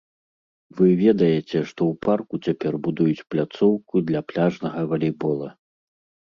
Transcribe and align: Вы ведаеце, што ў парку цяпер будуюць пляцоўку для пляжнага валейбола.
Вы 0.79 0.87
ведаеце, 1.05 1.45
што 1.51 1.59
ў 1.65 1.93
парку 2.07 2.35
цяпер 2.49 2.73
будуюць 2.89 3.25
пляцоўку 3.35 4.05
для 4.11 4.25
пляжнага 4.33 4.79
валейбола. 4.91 5.49